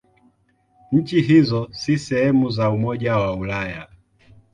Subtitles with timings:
[0.91, 3.87] Nchi hizo si sehemu za Umoja wa Ulaya.